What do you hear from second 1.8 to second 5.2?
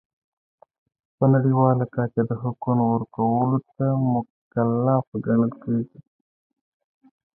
کچه د حقونو ورکولو ته مکلف